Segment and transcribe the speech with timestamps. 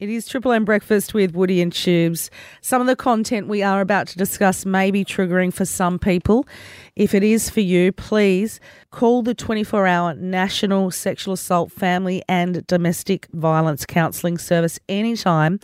[0.00, 2.30] It is Triple M Breakfast with Woody and Tubes.
[2.60, 6.46] Some of the content we are about to discuss may be triggering for some people.
[6.94, 8.60] If it is for you, please
[8.92, 15.58] call the 24 hour National Sexual Assault, Family and Domestic Violence Counselling Service anytime.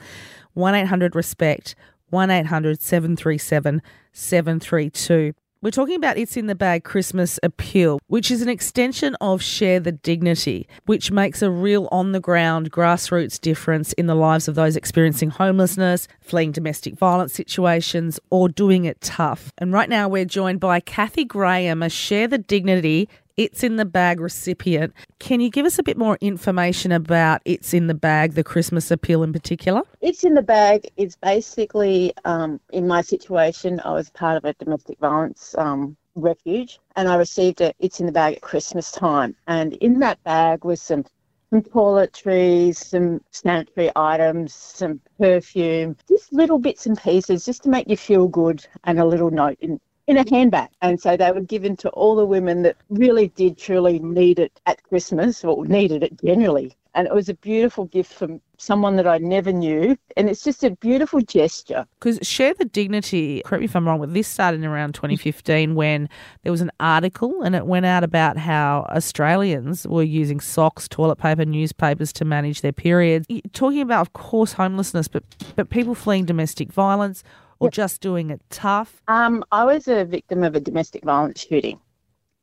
[0.54, 1.76] 1 800 RESPECT,
[2.10, 3.82] 1 800 737
[4.12, 5.32] 732.
[5.64, 9.80] We're talking about It's in the Bag Christmas Appeal, which is an extension of Share
[9.80, 14.56] the Dignity, which makes a real on the ground grassroots difference in the lives of
[14.56, 19.54] those experiencing homelessness, fleeing domestic violence situations, or doing it tough.
[19.56, 23.84] And right now we're joined by Kathy Graham, a Share the Dignity it's in the
[23.84, 24.92] Bag recipient.
[25.18, 28.90] Can you give us a bit more information about It's in the Bag, the Christmas
[28.90, 29.82] appeal in particular?
[30.00, 34.54] It's in the Bag is basically, um, in my situation, I was part of a
[34.54, 37.74] domestic violence um, refuge and I received it.
[37.78, 39.34] It's in the Bag at Christmas time.
[39.46, 41.04] And in that bag was some
[41.50, 47.88] some toiletries, some sanitary items, some perfume, just little bits and pieces just to make
[47.88, 50.68] you feel good and a little note in, in a handbag.
[50.82, 54.60] And so they were given to all the women that really did truly need it
[54.66, 56.74] at Christmas or needed it generally.
[56.96, 59.96] And it was a beautiful gift from someone that I never knew.
[60.16, 61.86] And it's just a beautiful gesture.
[61.98, 65.74] Because Share the Dignity, correct me if I'm wrong, but this started in around 2015
[65.74, 66.08] when
[66.44, 71.16] there was an article and it went out about how Australians were using socks, toilet
[71.16, 73.26] paper, newspapers to manage their periods.
[73.52, 75.24] Talking about, of course, homelessness, but,
[75.56, 77.24] but people fleeing domestic violence
[77.58, 79.02] or just doing it tough?
[79.08, 81.80] Um, I was a victim of a domestic violence shooting.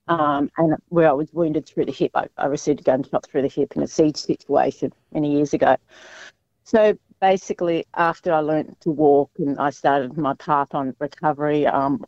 [0.08, 3.44] Um, and where I was wounded through the hip, I, I received a gunshot through
[3.44, 5.78] the hip in a siege situation many years ago.
[6.64, 12.04] So basically, after I learned to walk and I started my path on recovery, um,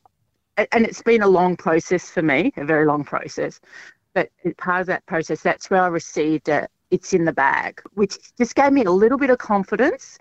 [0.58, 3.62] and it's been a long process for me, a very long process.
[4.14, 6.70] But part of that process, that's where I received it.
[6.92, 10.20] It's in the bag, which just gave me a little bit of confidence,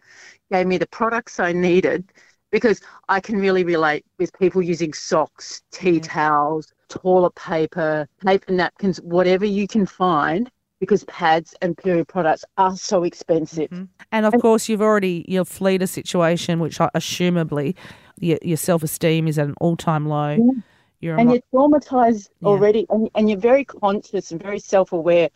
[0.51, 2.13] gave me the products I needed
[2.53, 8.99] because I can really relate with people using socks, tea towels, toilet paper, paper napkins,
[8.99, 10.49] whatever you can find
[10.79, 13.71] because pads and period products are so expensive.
[13.71, 13.85] Mm-hmm.
[14.13, 17.75] And of and, course, you've already you've fled a situation which, I, assumably,
[18.21, 20.31] your, your self esteem is at an all time low.
[20.31, 20.61] Yeah.
[21.01, 22.49] You're and you're traumatized yeah.
[22.49, 25.31] already, and, and you're very conscious and very self aware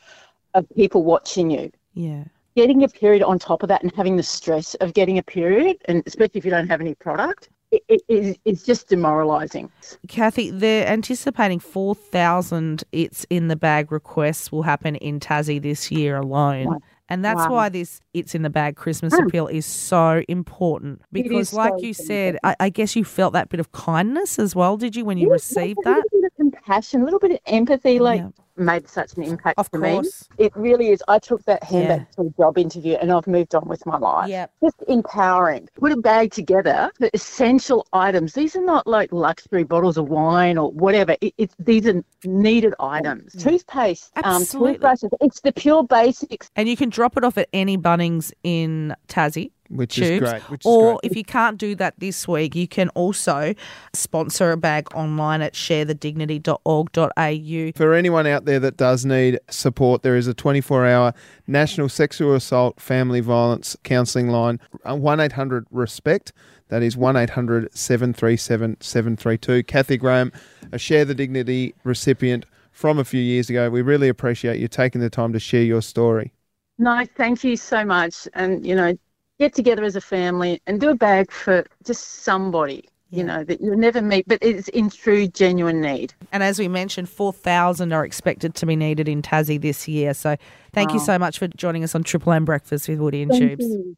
[0.55, 1.73] of people watching you.
[1.95, 2.25] Yeah
[2.57, 5.77] getting a period on top of that and having the stress of getting a period,
[5.85, 9.71] and especially if you don't have any product, it, it is it's just demoralising.
[10.09, 16.17] Kathy, they're anticipating 4,000 It's in the Bag requests will happen in Tassie this year
[16.17, 16.79] alone.
[17.09, 17.53] And that's wow.
[17.53, 19.27] why this It's in the Bag Christmas mm.
[19.27, 21.03] appeal is so important.
[21.13, 24.57] Because, like so you said, I, I, guess you felt that bit of kindness as
[24.57, 25.99] well, did you, when you received that?
[25.99, 28.01] A little bit of compassion, a little bit of empathy.
[28.01, 30.29] Like, yeah made such an impact of for course.
[30.39, 30.47] me.
[30.47, 31.03] It really is.
[31.09, 32.23] I took that handbag yeah.
[32.23, 34.29] to a job interview and I've moved on with my life.
[34.29, 34.53] Yep.
[34.63, 35.69] Just empowering.
[35.79, 38.35] Put a bag together the essential items.
[38.35, 41.17] These are not like luxury bottles of wine or whatever.
[41.21, 43.35] It, it's these are needed items.
[43.35, 43.43] Mm.
[43.43, 45.11] Toothpaste, um, toothbrushes.
[45.21, 46.51] It's the pure basics.
[46.57, 50.11] And you can drop it off at any Bunnings in Tassie which tubes.
[50.11, 50.43] is great.
[50.51, 51.11] Which or is great.
[51.11, 53.55] if you can't do that this week, you can also
[53.93, 57.73] sponsor a bag online at sharethedignity.org.au.
[57.77, 61.15] For anyone out there that does need support, there is a 24 hour
[61.47, 66.33] National Sexual Assault Family Violence Counselling line, 1 800 RESPECT.
[66.69, 69.63] That is 1 800 737 732.
[69.65, 70.33] Kathy Graham,
[70.73, 73.71] a Share the Dignity recipient from a few years ago.
[73.71, 76.33] We really appreciate you taking the time to share your story.
[76.79, 78.29] No, thank you so much.
[78.35, 78.99] And, you know,
[79.39, 83.61] get together as a family and do a bag for just somebody you know that
[83.61, 88.05] you'll never meet but it's in true genuine need and as we mentioned 4000 are
[88.05, 90.37] expected to be needed in tassie this year so
[90.73, 90.95] thank wow.
[90.95, 93.65] you so much for joining us on triple m breakfast with woody and thank tubes
[93.65, 93.95] you.